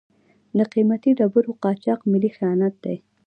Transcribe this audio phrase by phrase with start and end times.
[0.57, 2.95] د قیمتي ډبرو قاچاق ملي خیانت دی.